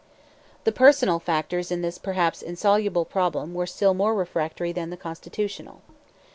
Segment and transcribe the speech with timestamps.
[0.63, 5.83] The personal factors in this perhaps insoluble problem were still more refractory than the constitutional.